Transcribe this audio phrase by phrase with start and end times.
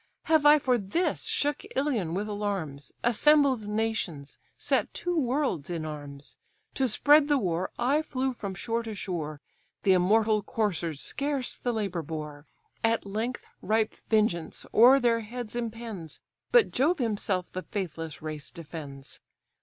[0.23, 6.37] Have I, for this, shook Ilion with alarms, Assembled nations, set two worlds in arms?
[6.73, 9.41] To spread the war, I flew from shore to shore;
[9.83, 12.47] The immortal coursers scarce the labour bore.
[12.83, 16.19] At length ripe vengeance o'er their heads impends,
[16.51, 19.19] But Jove himself the faithless race defends.